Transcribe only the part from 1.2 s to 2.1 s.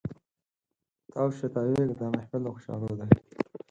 شه تاویږه دا